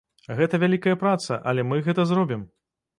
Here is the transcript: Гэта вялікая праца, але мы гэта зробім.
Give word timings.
Гэта 0.39 0.59
вялікая 0.63 0.95
праца, 1.05 1.39
але 1.53 1.69
мы 1.71 1.85
гэта 1.89 2.11
зробім. 2.15 2.47